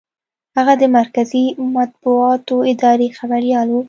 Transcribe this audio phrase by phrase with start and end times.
[0.57, 1.45] هغه د مرکزي
[1.75, 3.75] مطبوعاتي ادارې خبریال و.